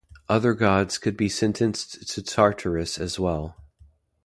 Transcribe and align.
Other 0.27 0.55
gods 0.55 0.97
could 0.97 1.15
be 1.15 1.29
sentenced 1.29 2.09
to 2.09 2.23
Tartarus 2.23 2.97
as 2.97 3.19
well. 3.19 3.55